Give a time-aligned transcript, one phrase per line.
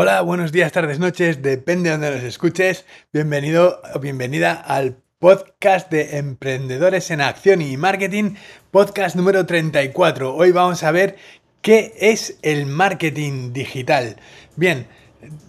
[0.00, 2.86] Hola, buenos días, tardes, noches, depende de donde nos escuches.
[3.12, 8.36] Bienvenido o bienvenida al podcast de Emprendedores en Acción y Marketing,
[8.70, 10.36] podcast número 34.
[10.36, 11.16] Hoy vamos a ver
[11.62, 14.20] qué es el marketing digital.
[14.54, 14.86] Bien,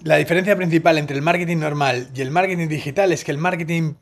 [0.01, 3.93] la diferencia principal entre el marketing normal y el marketing digital es que el marketing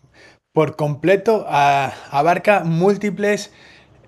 [0.53, 3.51] por completo abarca múltiples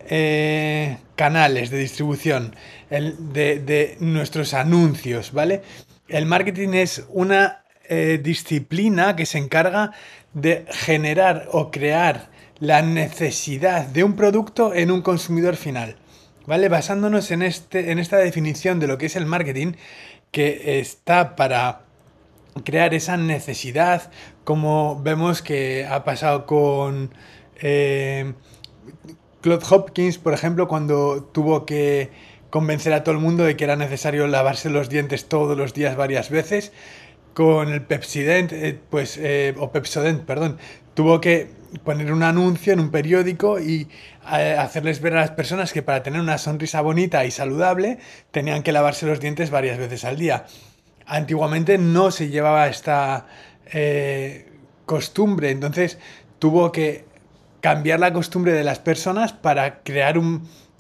[0.07, 2.55] eh, canales de distribución
[2.89, 5.63] de, nuestros anuncios, ¿vale?
[6.09, 9.91] El marketing es una eh, disciplina que se encarga
[10.33, 15.97] de generar o crear la necesidad de un producto en un consumidor final.
[16.47, 16.67] ¿Vale?
[16.67, 19.73] Basándonos en, este, en esta definición de lo que es el marketing,
[20.31, 21.83] que está para
[22.63, 24.11] crear esa necesidad,
[24.43, 27.13] como vemos que ha pasado con
[27.61, 28.33] eh,
[29.41, 32.09] Claude Hopkins, por ejemplo, cuando tuvo que
[32.49, 35.95] convencer a todo el mundo de que era necesario lavarse los dientes todos los días
[35.95, 36.71] varias veces.
[37.33, 40.57] Con el Pepsodent, eh, pues, eh, o Pepsodent, perdón,
[40.93, 41.47] tuvo que
[41.83, 43.87] poner un anuncio en un periódico y
[44.23, 47.99] hacerles ver a las personas que para tener una sonrisa bonita y saludable
[48.31, 50.45] tenían que lavarse los dientes varias veces al día.
[51.05, 53.27] Antiguamente no se llevaba esta
[54.85, 55.99] costumbre, entonces
[56.39, 57.05] tuvo que
[57.61, 60.17] cambiar la costumbre de las personas para crear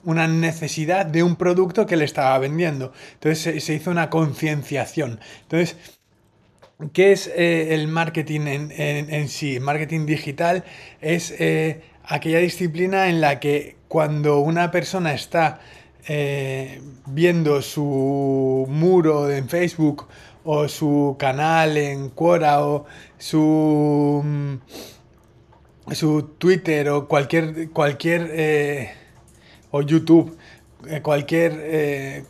[0.03, 2.93] una necesidad de un producto que le estaba vendiendo.
[3.13, 5.19] Entonces se, hizo una concienciación.
[5.43, 5.77] Entonces,
[6.93, 9.59] ¿qué es eh, el marketing en, sí?
[9.59, 10.63] marketing digital
[11.01, 15.59] es eh, aquella disciplina en la que cuando una persona está
[16.07, 20.07] eh, viendo su muro en Facebook
[20.43, 22.85] o su canal en Quora o
[23.17, 24.55] su mm,
[25.93, 28.29] su Twitter o cualquier, cualquier
[29.71, 30.37] o YouTube,
[30.87, 32.23] eh, cualquier eh,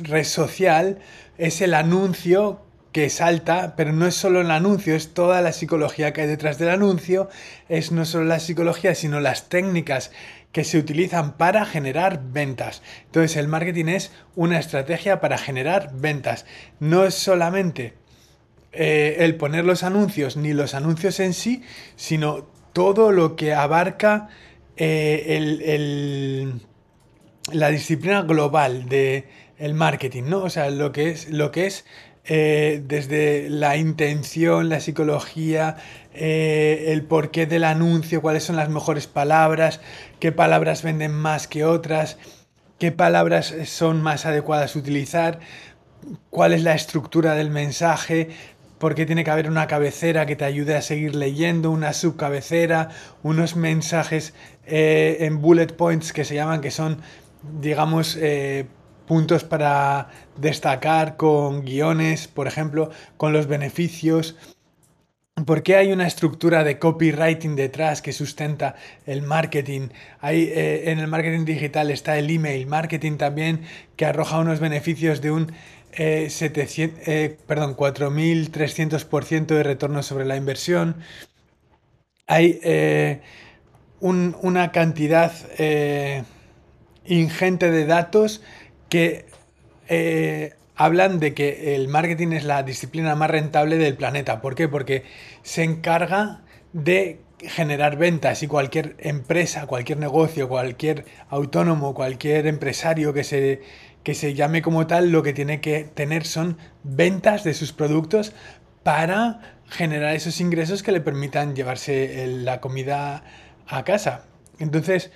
[0.00, 0.98] red social,
[1.38, 6.12] es el anuncio que salta, pero no es solo el anuncio, es toda la psicología
[6.12, 7.28] que hay detrás del anuncio,
[7.68, 10.10] es no solo la psicología, sino las técnicas
[10.52, 12.82] que se utilizan para generar ventas.
[13.06, 16.44] Entonces el marketing es una estrategia para generar ventas.
[16.80, 17.94] No es solamente
[18.72, 21.62] eh, el poner los anuncios ni los anuncios en sí,
[21.94, 24.28] sino todo lo que abarca
[24.82, 26.52] eh,
[27.52, 29.24] la disciplina global del
[29.58, 30.38] el marketing, ¿no?
[30.44, 31.84] O sea, lo que es, lo que es
[32.24, 35.76] eh, desde la intención, la psicología,
[36.14, 39.80] el porqué del anuncio, cuáles son las mejores palabras,
[40.18, 42.16] qué palabras venden más que otras,
[42.78, 45.40] qué palabras son más adecuadas utilizar,
[46.30, 48.30] cuál es la estructura del mensaje,
[48.80, 52.88] porque tiene que haber una cabecera que te ayude a seguir leyendo, una subcabecera,
[53.22, 54.32] unos mensajes
[54.64, 56.96] eh, en bullet points que se llaman, que son,
[57.60, 58.64] digamos, eh,
[59.06, 60.08] puntos para
[60.38, 64.36] destacar con guiones, por ejemplo, con los beneficios.
[65.44, 69.88] ¿Por qué hay una estructura de copywriting detrás que sustenta el marketing?
[70.20, 73.60] Hay, eh, en el marketing digital está el email marketing también,
[73.96, 75.52] que arroja unos beneficios de un
[75.92, 80.96] eh, 700, eh, perdón, 4.300% de retorno sobre la inversión.
[82.26, 83.20] Hay eh,
[84.00, 86.24] una cantidad eh,
[87.04, 88.42] ingente de datos
[88.88, 89.26] que
[90.76, 94.40] hablan de que el marketing es la disciplina más rentable del planeta.
[94.40, 94.68] ¿Por qué?
[94.68, 95.02] Porque
[95.42, 103.24] se encarga de generar ventas y cualquier empresa, cualquier negocio, cualquier autónomo, cualquier empresario que
[103.24, 103.60] se
[104.02, 108.32] que se llame como tal, lo que tiene que tener son ventas de sus productos
[108.82, 113.22] para generar esos ingresos que le permitan llevarse la comida
[113.66, 114.24] a casa.
[114.58, 115.10] Entonces,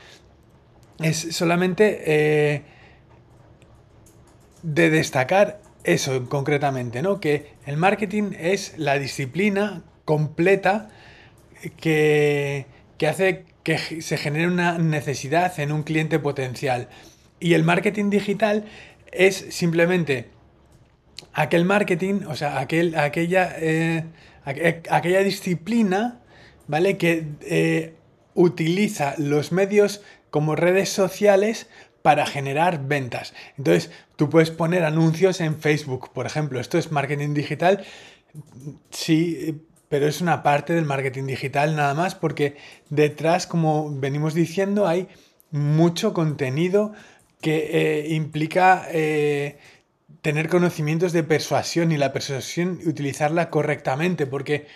[1.01, 2.63] es solamente eh,
[4.63, 7.21] de destacar eso concretamente, ¿no?
[7.21, 10.89] Que el marketing es la disciplina completa
[11.77, 16.89] que, que hace que se genere una necesidad en un cliente potencial.
[17.45, 18.65] Y el marketing digital
[19.13, 20.31] es simplemente
[21.35, 24.07] aquel marketing, o sea, aquel, aquella, eh,
[24.47, 26.23] aquella disciplina,
[26.69, 26.97] ¿vale?
[26.97, 27.97] Que eh,
[28.33, 30.01] utiliza los medios
[30.31, 31.69] como redes sociales
[32.01, 33.35] para generar ventas.
[33.59, 36.61] Entonces, tú puedes poner anuncios en Facebook, por ejemplo.
[36.61, 37.85] Esto es marketing digital.
[38.89, 42.57] Sí, pero es una parte del marketing digital nada más porque
[42.89, 45.09] detrás, como venimos diciendo, hay
[45.51, 46.95] mucho contenido
[47.45, 49.59] que eh, implica eh,
[50.23, 54.67] tener conocimientos de persuasión y la persuasión utilizarla correctamente, porque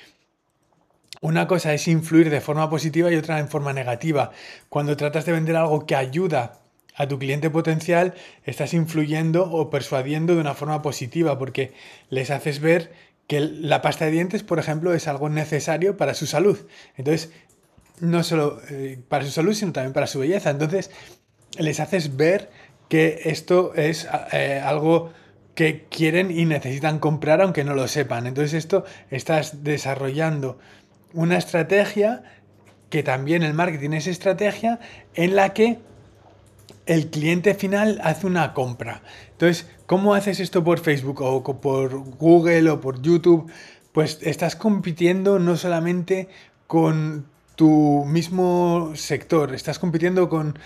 [1.22, 4.32] una cosa es influir de forma positiva y otra en forma negativa.
[4.68, 6.58] Cuando tratas de vender algo que ayuda
[6.94, 8.12] a tu cliente potencial
[8.44, 11.72] estás influyendo o persuadiendo de una forma positiva porque
[12.10, 12.92] les haces ver
[13.26, 16.58] que la pasta de dientes, por ejemplo, es algo necesario para su salud.
[16.98, 17.30] Entonces,
[18.00, 20.50] no solo eh, para su salud, sino también para su belleza.
[20.50, 20.90] Entonces,
[21.58, 22.50] les haces ver
[22.88, 25.12] que esto es eh, algo
[25.54, 28.26] que quieren y necesitan comprar aunque no lo sepan.
[28.26, 30.58] Entonces, esto estás desarrollando
[31.12, 32.22] una estrategia
[32.90, 34.78] que también el marketing es estrategia
[35.14, 35.78] en la que
[36.86, 39.02] el cliente final hace una compra.
[39.32, 43.50] Entonces, ¿cómo haces esto por Facebook o por Google o por YouTube?
[43.92, 46.28] Pues estás compitiendo no solamente
[46.66, 47.26] con
[47.56, 50.58] tu mismo sector, estás compitiendo con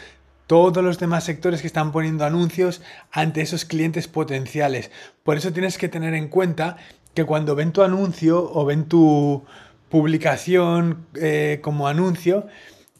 [0.47, 4.91] todos los demás sectores que están poniendo anuncios ante esos clientes potenciales.
[5.23, 6.77] Por eso tienes que tener en cuenta
[7.15, 9.45] que cuando ven tu anuncio o ven tu
[9.89, 12.47] publicación eh, como anuncio,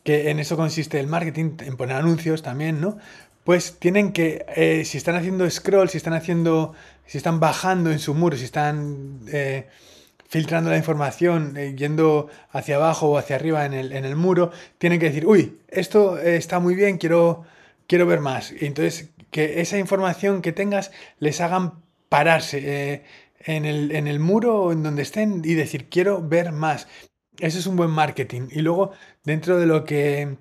[0.05, 2.99] que en eso consiste el marketing, en poner anuncios también, ¿no?
[3.45, 6.75] Pues tienen que, eh, si están haciendo scroll, si están haciendo,
[7.07, 9.69] si están bajando en su muro, si están eh,
[10.33, 14.51] filtrando la información, eh, yendo hacia abajo o hacia arriba en el, en el, muro,
[14.79, 17.45] tienen que decir, uy, esto está muy bien, quiero,
[17.87, 18.53] quiero ver más.
[18.61, 23.03] Entonces, que esa información que tengas les hagan pararse
[23.45, 26.89] en el, en el muro o en donde estén y decir, quiero ver más.
[27.39, 28.49] Eso es un buen marketing.
[28.51, 28.93] Y luego,
[29.25, 30.37] dentro de lo que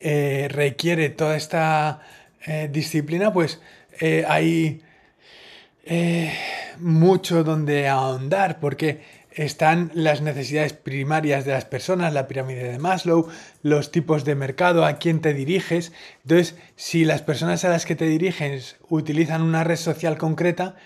[0.00, 2.00] eh, requiere toda esta
[2.46, 3.60] eh, disciplina, pues
[4.00, 4.82] eh, hay
[6.78, 9.02] mucho donde ahondar, porque
[9.34, 13.28] están las necesidades primarias de las personas, la pirámide de Maslow,
[13.62, 15.92] los tipos de mercado, a quién te diriges.
[16.22, 20.76] Entonces, si las personas a las que te diriges utilizan una red social concreta,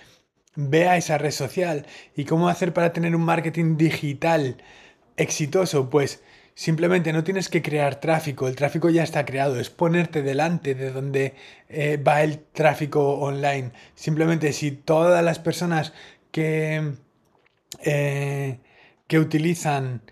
[0.54, 1.86] vea esa red social.
[2.16, 4.56] ¿Y cómo hacer para tener un marketing digital
[5.16, 5.90] exitoso?
[5.90, 6.22] Pues
[6.58, 10.90] simplemente no tienes que crear tráfico, el tráfico ya está creado, es ponerte delante de
[10.90, 11.36] donde
[11.68, 13.70] eh, va el tráfico online.
[13.94, 15.92] Simplemente si todas las personas
[16.32, 16.94] que,
[17.84, 18.58] eh,
[19.06, 20.02] que utilizan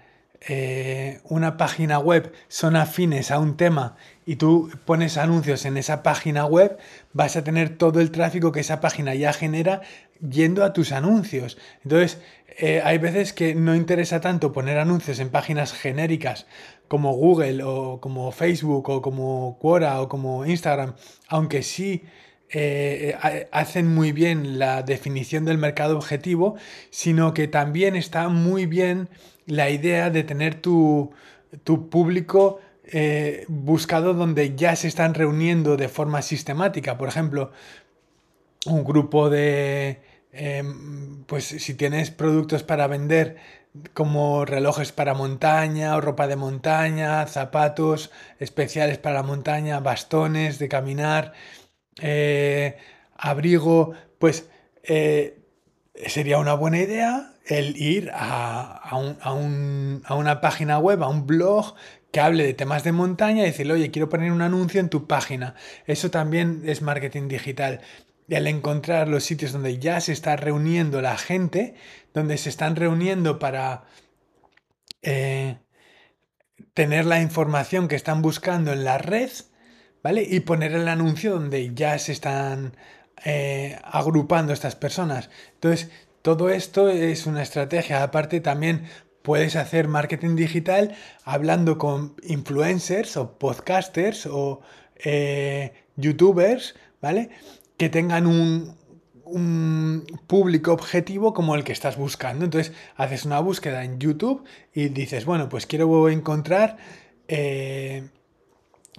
[0.40, 6.04] eh, una página web son afines a un tema y tú pones anuncios en esa
[6.04, 6.78] página web,
[7.12, 9.81] vas a tener todo el tráfico que esa página ya genera
[10.20, 11.58] yendo a tus anuncios.
[11.82, 12.20] Entonces,
[12.58, 16.47] eh, hay veces que no interesa tanto poner anuncios en páginas genéricas
[16.88, 20.94] como Google o como Facebook o como Quora o como Instagram,
[21.29, 22.05] aunque sí
[22.49, 23.17] eh,
[23.53, 26.56] hacen muy bien la definición del mercado objetivo,
[26.91, 29.11] sino que también está muy bien
[29.47, 31.12] la idea de tener tu,
[31.91, 36.97] público eh, buscado donde ya se están reuniendo de forma sistemática.
[36.97, 37.53] Por ejemplo,
[38.67, 40.00] un grupo de...
[40.38, 43.37] Em, pues si tienes productos para vender
[43.94, 50.69] como relojes para montaña o ropa de montaña, zapatos especiales para la montaña, bastones de
[50.69, 51.33] caminar,
[52.03, 52.77] eh,
[53.17, 54.49] abrigo, pues
[54.83, 55.38] eh,
[56.06, 58.91] sería una buena idea el ir a,
[60.11, 61.75] una página web, a un blog
[62.12, 65.06] que hable de temas de montaña y decirle, oye, quiero poner un anuncio en tu
[65.06, 65.55] página.
[65.87, 67.81] Eso también es marketing digital.
[68.28, 71.75] El encontrar los sitios donde ya se está reuniendo la gente,
[72.12, 73.84] donde se están reuniendo para
[75.02, 75.58] eh,
[76.75, 79.31] tener la información que están buscando en la red,
[80.02, 80.26] ¿vale?
[80.28, 82.76] Y poner el anuncio donde ya se están
[83.25, 85.31] eh, agrupando estas personas.
[85.55, 85.90] Entonces,
[86.22, 88.03] todo esto es una estrategia.
[88.03, 88.89] Aparte, también
[89.22, 94.60] puedes hacer marketing digital hablando con influencers o podcasters o
[94.96, 97.31] eh, youtubers, ¿vale?
[97.77, 98.75] Que tengan un,
[100.27, 102.45] público objetivo como el que estás buscando.
[102.45, 106.77] Entonces, haces una búsqueda en YouTube y dices, bueno, pues quiero encontrar
[107.27, 108.09] eh,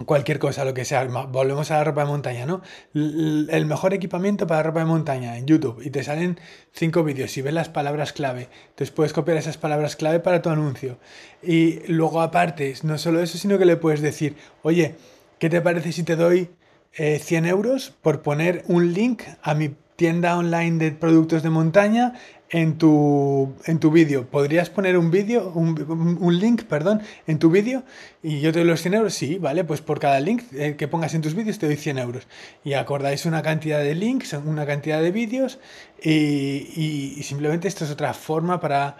[0.04, 1.04] cualquier cosa, lo que sea.
[1.04, 2.62] Volvemos a la ropa de montaña, ¿no?
[2.94, 6.38] El mejor equipamiento para ropa de montaña en YouTube y te salen
[6.72, 8.48] cinco vídeos y ves las palabras clave.
[8.70, 10.98] Entonces puedes copiar esas palabras clave para tu anuncio.
[11.42, 14.96] Y luego aparte, no solo eso, sino que le puedes decir, oye,
[15.38, 16.50] ¿qué te parece si te doy
[16.92, 22.14] 100 eh, euros por poner un link a mi tienda online de productos de montaña
[22.50, 24.26] en tu, en tu vídeo.
[24.26, 27.82] ¿Podrías poner un vídeo, un, link, perdón, en tu vídeo
[28.22, 29.14] y yo te doy los 100 euros?
[29.14, 31.98] Sí, vale, pues por cada link eh, que pongas en tus vídeos te doy 100
[31.98, 32.26] euros.
[32.64, 35.58] Y acordáis una cantidad de links, una cantidad de vídeos
[36.02, 38.96] y, simplemente esto es otra forma para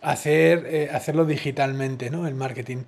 [0.00, 2.26] hacer, eh, hacerlo digitalmente, ¿no?
[2.26, 2.84] El marketing.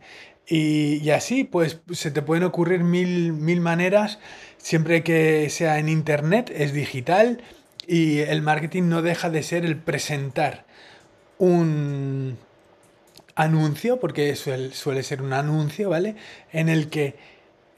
[0.49, 4.19] Y, y, así, pues se te pueden ocurrir mil, mil maneras,
[4.57, 7.43] siempre que sea en internet, es digital
[7.87, 10.65] y el marketing no deja de ser el presentar
[11.39, 12.39] un
[13.35, 16.17] anuncio, porque suele, suele ser un anuncio, ¿vale?
[16.53, 17.17] En el que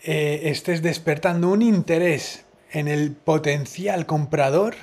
[0.02, 4.74] eh, estés despertando un interés en el potencial comprador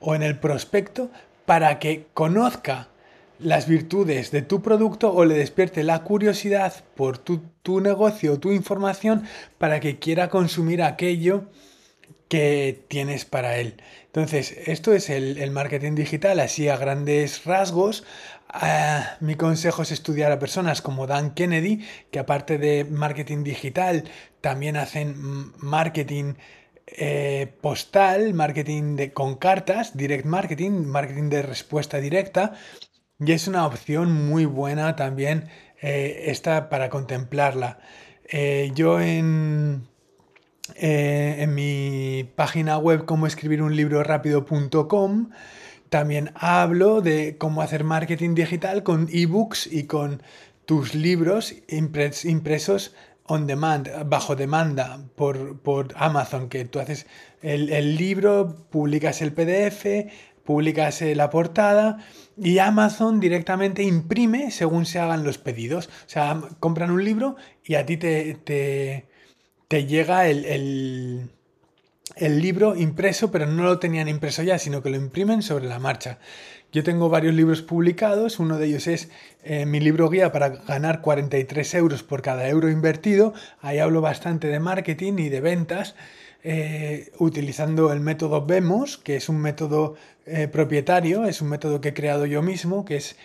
[0.00, 1.10] o en el prospecto
[1.44, 2.88] para que conozca
[3.38, 7.42] las virtudes de tu producto o le despierte la curiosidad por tu,
[7.80, 9.24] negocio o tu información
[9.58, 11.44] para que quiera consumir aquello
[12.28, 13.80] que tienes para él.
[14.06, 18.04] Entonces, esto es el, marketing digital, así a grandes rasgos.
[18.48, 24.04] Ah, mi consejo es estudiar a personas como Dan Kennedy, que aparte de marketing digital,
[24.40, 26.34] también hacen marketing
[26.86, 32.54] eh, postal, marketing de, con cartas, direct marketing, marketing de respuesta directa.
[33.18, 35.48] Y es una opción muy buena también
[35.80, 37.78] eh, esta para contemplarla.
[38.28, 39.88] Eh, yo en,
[40.74, 45.30] eh, en mi página web como escribir un libro rápido.com
[45.88, 50.22] también hablo de cómo hacer marketing digital con ebooks y con
[50.66, 52.94] tus libros impresos
[53.28, 57.06] on demand, bajo demanda por, Amazon, que tú haces
[57.40, 59.86] el, el libro, publicas el PDF,
[60.46, 61.98] publicas la portada
[62.38, 65.86] y Amazon directamente imprime según se hagan los pedidos.
[65.86, 68.34] O sea, compran un libro y a ti te,
[69.68, 71.30] te, llega el,
[72.16, 75.78] el, libro impreso, pero no lo tenían impreso ya, sino que lo imprimen sobre la
[75.78, 76.18] marcha.
[76.72, 79.08] Yo tengo varios libros publicados, uno de ellos es
[79.44, 83.32] eh, mi libro guía para ganar 43 euros por cada euro invertido.
[83.60, 85.94] Ahí hablo bastante de marketing y de ventas.
[86.42, 91.88] Eh, utilizando el método Vemos, que es un método eh, propietario, es un método que
[91.88, 93.16] he creado yo mismo, que es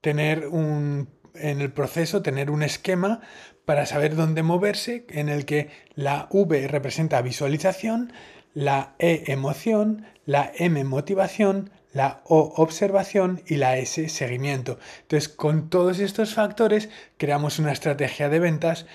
[0.00, 3.20] tener un, en el proceso, tener un esquema
[3.64, 8.12] para saber dónde moverse, en el que la V representa visualización,
[8.54, 14.78] la E emoción, la M motivación, la O observación y la S seguimiento.
[15.02, 16.88] Entonces, con todos estos factores
[17.18, 18.86] creamos una estrategia de ventas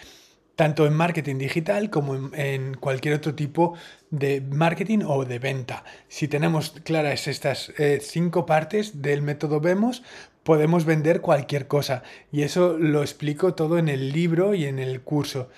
[0.57, 3.75] tanto en marketing digital como en, cualquier otro tipo
[4.09, 5.83] de marketing o de venta.
[6.09, 10.01] Si tenemos claras estas eh, cinco partes del método Vemos,
[10.41, 12.01] podemos vender cualquier cosa.
[12.31, 15.49] Y eso lo explico todo en el libro y en el curso.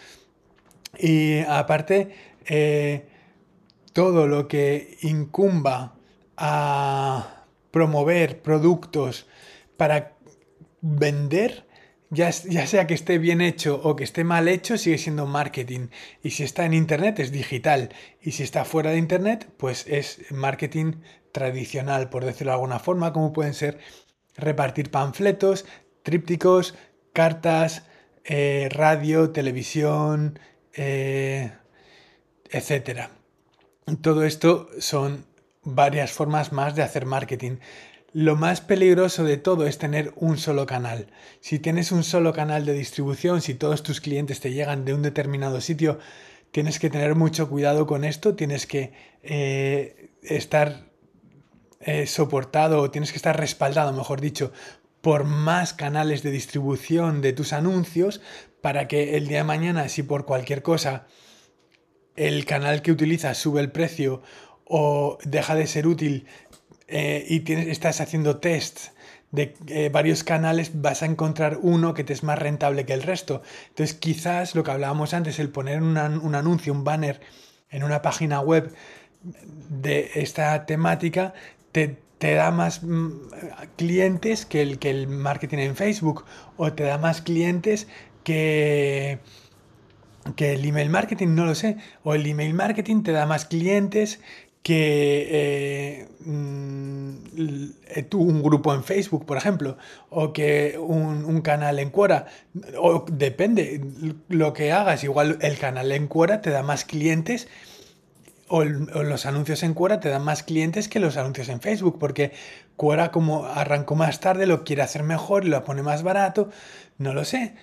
[0.97, 2.13] Y aparte,
[2.45, 3.05] eh,
[3.93, 5.95] todo lo que incumba
[6.35, 9.27] a promover productos
[9.77, 10.17] para
[10.81, 11.68] vender,
[12.11, 15.89] ya, sea que esté bien hecho o que esté mal hecho, sigue siendo marketing.
[16.23, 17.89] Y si está en Internet es digital.
[18.21, 21.01] Y si está fuera de Internet, pues es marketing
[21.31, 23.79] tradicional, por decirlo de alguna forma, como pueden ser
[24.35, 25.65] repartir panfletos,
[26.03, 26.73] trípticos,
[27.13, 27.83] cartas,
[28.23, 30.39] eh, radio, televisión,
[30.73, 31.51] eh,
[32.49, 33.09] etc.
[34.01, 35.25] Todo esto son
[35.63, 37.57] varias formas más de hacer marketing.
[38.11, 41.07] Lo más peligroso de todo es tener un solo canal.
[41.41, 45.03] Si tienes un solo canal de distribución, si todos tus clientes te llegan de un
[45.03, 45.99] determinado sitio,
[46.51, 50.89] tienes que tener mucho cuidado con esto, tienes que eh, estar
[51.81, 54.51] eh, soportado o tienes que estar respaldado, mejor dicho,
[55.01, 58.21] por más canales de distribución de tus anuncios
[58.61, 61.05] para que el día de mañana, si por cualquier cosa
[62.15, 64.21] el canal que utilizas sube el precio
[64.65, 66.27] o deja de ser útil
[66.89, 68.91] eh, y estás haciendo tests
[69.31, 73.03] de eh, varios canales, vas a encontrar uno que te es más rentable que el
[73.03, 73.43] resto.
[73.69, 77.21] Entonces, quizás lo que hablábamos antes, el poner un anuncio, un banner
[77.69, 78.73] en una página web
[79.69, 81.33] de esta temática,
[81.71, 83.11] te, da más mm,
[83.75, 86.25] clientes que el, que el marketing en Facebook
[86.57, 87.87] o te da más clientes
[88.23, 89.19] que,
[90.35, 91.77] que el email marketing, no lo sé.
[92.03, 94.19] O el email marketing te da más clientes
[94.63, 96.89] que eh, mm,
[98.13, 99.77] un grupo en Facebook, por ejemplo,
[100.09, 102.27] o que un, canal en Quora,
[102.77, 103.81] o depende
[104.27, 107.47] lo que hagas, igual el canal en Quora te da más clientes
[108.47, 112.33] o, los anuncios en Quora te dan más clientes que los anuncios en Facebook, porque
[112.75, 116.49] Quora como arrancó más tarde lo quiere hacer mejor lo pone más barato,
[116.97, 117.55] no lo sé.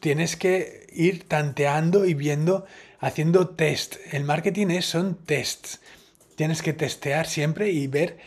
[0.00, 2.66] Tienes que ir tanteando y viendo,
[3.00, 3.96] haciendo test.
[4.12, 5.80] El marketing es, son tests
[6.36, 8.18] tienes que testear siempre y ver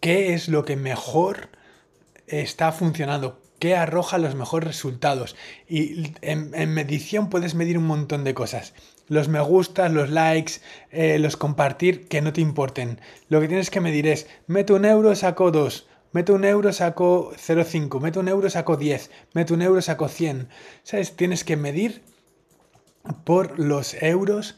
[0.00, 1.48] qué es lo que mejor
[2.26, 5.36] está funcionando, qué arroja los mejores resultados.
[5.68, 8.74] Y en, medición puedes medir un montón de cosas.
[9.08, 10.54] Los me gustas, los likes,
[10.90, 13.00] eh, los compartir, que no te importen.
[13.28, 15.86] Lo que tienes que medir es, meto un euro, saco dos.
[16.12, 18.00] Meto un euro, saco 0,5.
[18.00, 19.10] Meto un euro, saco 10.
[19.32, 20.48] Meto un euro, saco 100.
[20.84, 21.16] ¿Sabes?
[21.16, 22.02] Tienes que medir
[23.24, 24.56] por los euros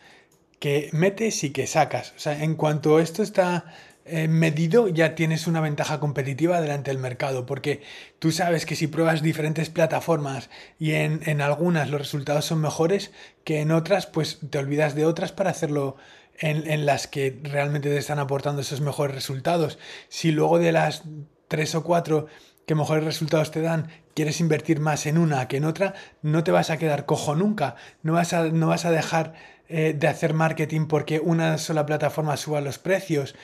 [0.59, 2.13] que metes y que sacas.
[2.17, 3.65] O sea, en cuanto esto está
[4.09, 7.83] eh, medido ya tienes una ventaja competitiva delante del mercado, porque
[8.21, 10.49] tú sabes que si pruebas diferentes plataformas
[10.79, 13.11] y en, en algunas los resultados son mejores
[13.43, 15.97] que en otras, pues te olvidas de otras para hacerlo
[16.39, 19.79] en, en, las que realmente te están aportando esos mejores resultados.
[20.09, 21.03] Si luego de las
[21.49, 22.29] tres o cuatro
[22.65, 26.53] que mejores resultados te dan, quieres invertir más en una que en otra, no te
[26.53, 27.77] vas a quedar cojo nunca.
[28.03, 29.35] No vas a, no vas a dejar
[29.69, 33.35] eh, de hacer marketing porque una sola plataforma suba los precios,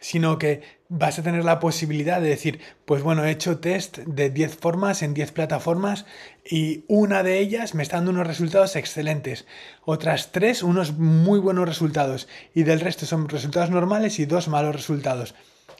[0.00, 4.30] sino que vas a tener la posibilidad de decir, pues bueno, he hecho test de
[4.30, 6.06] 10 formas en 10 plataformas
[6.44, 9.46] y una de ellas me está dando unos resultados excelentes,
[9.84, 14.74] otras tres unos muy buenos resultados y del resto son resultados normales y dos malos
[14.74, 15.34] resultados.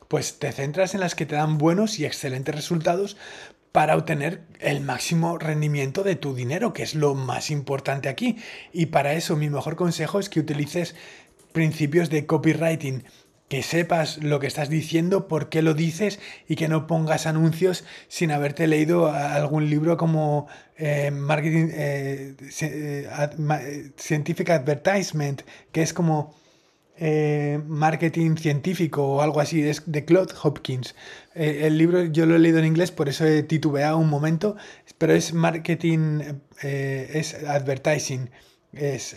[0.06, 3.16] Pues te centras en las que te dan buenos y excelentes resultados
[3.72, 8.36] para obtener el máximo rendimiento de tu dinero, que es lo más importante aquí.
[8.72, 10.94] Y para eso mi mejor consejo es que utilices
[11.52, 13.04] principios de copywriting,
[13.48, 17.84] que sepas lo que estás diciendo, por qué lo dices y que no pongas anuncios
[18.06, 20.46] sin haberte leído algún libro como
[20.76, 26.34] eh, Marketing eh, eh, Scientific Advertisement, que es como
[27.02, 30.94] eh, marketing científico o algo así, es de Claude Hopkins.
[31.34, 34.56] Eh, el libro yo lo he leído en inglés, por eso he titubeado un momento,
[34.98, 36.20] pero es marketing,
[36.62, 38.28] eh, es advertising,
[38.74, 39.16] es,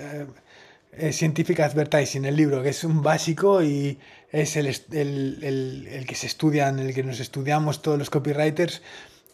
[1.11, 3.99] scientific advertising, el libro, que es un básico y
[4.31, 8.81] es el, el, el que se estudian, el que nos estudiamos todos los copywriters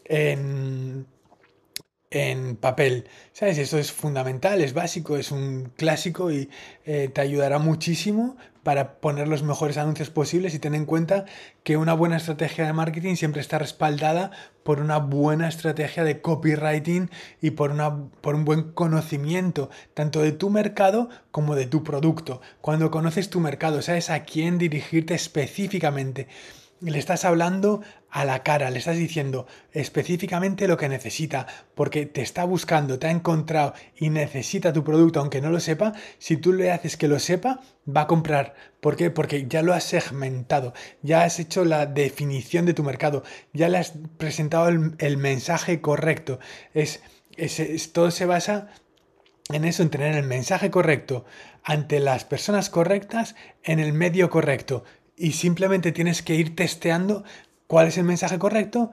[0.05, 1.05] en
[2.11, 3.07] en papel.
[3.33, 3.57] ¿Sabes?
[3.57, 6.49] Esto es fundamental, es básico, es un clásico y
[6.85, 11.25] eh, te ayudará muchísimo para poner los mejores anuncios posibles y ten en cuenta
[11.63, 14.31] que una buena estrategia de marketing siempre está respaldada
[14.63, 17.09] por una buena estrategia de copywriting
[17.41, 22.41] y por, una, por un buen conocimiento tanto de tu mercado como de tu producto.
[22.61, 26.27] Cuando conoces tu mercado, sabes a quién dirigirte específicamente
[26.81, 31.45] le estás hablando a la cara, le estás diciendo específicamente lo que necesita,
[31.75, 35.93] porque te está buscando, te ha encontrado y necesita tu producto, aunque no lo sepa,
[36.17, 38.55] si tú le haces que lo sepa, va a comprar.
[38.79, 39.11] ¿Por qué?
[39.11, 43.77] Porque ya lo has segmentado, ya has hecho la definición de tu mercado, ya le
[43.77, 46.39] has presentado el, mensaje correcto.
[46.73, 47.01] Es,
[47.91, 48.69] todo se basa
[49.51, 51.25] en eso, en tener el mensaje correcto
[51.63, 54.83] ante las personas correctas en el medio correcto
[55.19, 57.23] y simplemente tienes que ir testeando
[57.67, 58.89] cuál es el mensaje correcto,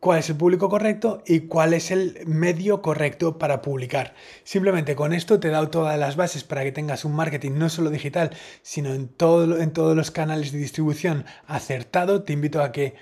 [0.00, 4.14] cuál es el público correcto y cuál es el medio correcto para publicar.
[4.42, 7.68] Simplemente con esto te he dado todas las bases para que tengas un marketing no
[7.68, 8.30] solo digital,
[8.62, 12.24] sino en, todo, en todos los canales de distribución acertado.
[12.24, 12.94] Te invito a que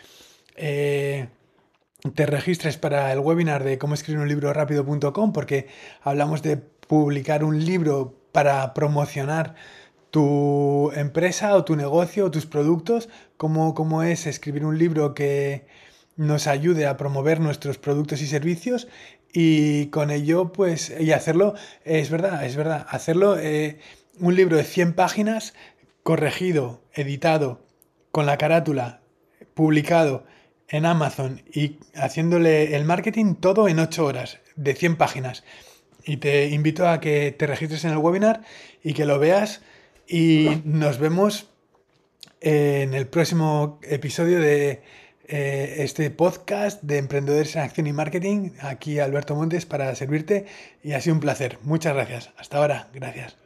[0.55, 1.29] eh,
[2.15, 5.69] te registres para el webinar de cómo escribir un libro rápido.com porque
[6.03, 9.55] hablamos de publicar un libro para promocionar
[10.11, 15.67] tu empresa o tu negocio o tus productos, cómo, cómo es escribir un libro que
[16.17, 18.89] nos ayude a promover nuestros productos y servicios
[19.33, 23.81] y con ello pues y hacerlo es verdad es verdad hacerlo eh,
[24.19, 25.53] un libro de 100 páginas
[26.03, 27.61] corregido editado
[28.13, 29.03] con la carátula
[29.53, 30.25] publicado
[30.69, 35.45] en Amazon y haciéndole el marketing todo en 8 horas de 100 páginas.
[36.05, 38.43] Y te invito a que te registres en el webinar
[38.83, 39.63] y que lo veas
[40.09, 41.49] y nos vemos
[42.41, 44.83] en el próximo episodio de
[45.29, 48.51] eh, este podcast de Emprendedores en Acción y Marketing.
[48.61, 50.47] Aquí Alberto Montes para servirte
[50.83, 51.59] y ha sido un placer.
[51.63, 52.31] Muchas gracias.
[52.37, 52.89] Hasta ahora.
[52.95, 53.46] Gracias.